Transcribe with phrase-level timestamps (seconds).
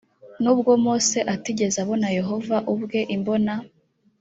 [0.41, 3.53] n ubwo mose atigeze abona yehova ubwe imbona